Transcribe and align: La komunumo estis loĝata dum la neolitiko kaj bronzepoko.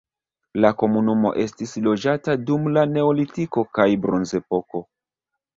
La 0.63 0.71
komunumo 0.83 1.31
estis 1.43 1.75
loĝata 1.89 2.37
dum 2.47 2.67
la 2.79 2.87
neolitiko 2.97 3.67
kaj 3.79 3.89
bronzepoko. 4.07 4.87